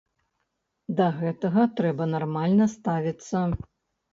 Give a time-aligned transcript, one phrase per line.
[1.01, 3.45] Да гэтага трэба нармальна ставіцца.